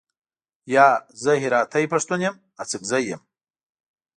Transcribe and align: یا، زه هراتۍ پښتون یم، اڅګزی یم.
یا، 0.75 0.87
زه 1.23 1.31
هراتۍ 1.43 1.85
پښتون 1.93 2.19
یم، 2.25 2.35
اڅګزی 2.61 3.01
یم. 3.11 3.21